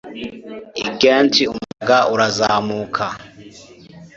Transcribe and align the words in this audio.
i 0.85 0.87
ghent 0.99 1.35
umuyaga 1.51 1.97
urazamuka 2.13 3.05